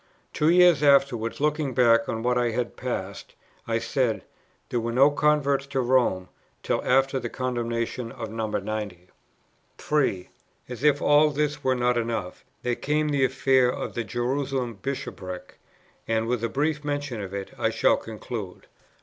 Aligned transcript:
Two 0.33 0.49
years 0.49 0.81
afterwards, 0.81 1.39
looking 1.39 1.75
back 1.75 2.09
on 2.09 2.23
what 2.23 2.35
had 2.35 2.75
passed, 2.75 3.35
I 3.67 3.77
said, 3.77 4.23
"There 4.69 4.79
were 4.79 4.91
no 4.91 5.11
converts 5.11 5.67
to 5.67 5.79
Rome, 5.79 6.27
till 6.63 6.83
after 6.83 7.19
the 7.19 7.29
condemnation 7.29 8.11
of 8.11 8.31
No. 8.31 8.47
90." 8.47 9.09
3. 9.77 10.29
As 10.67 10.83
if 10.83 11.03
all 11.03 11.29
this 11.29 11.63
were 11.63 11.75
not 11.75 11.99
enough, 11.99 12.43
there 12.63 12.73
came 12.73 13.09
the 13.09 13.23
affair 13.25 13.71
of 13.71 13.93
the 13.93 14.03
Jerusalem 14.03 14.79
Bishopric; 14.81 15.59
and, 16.07 16.25
with 16.25 16.43
a 16.43 16.49
brief 16.49 16.83
mention 16.83 17.21
of 17.21 17.31
it, 17.31 17.51
I 17.59 17.69
shall 17.69 17.97
conclude. 17.97 18.65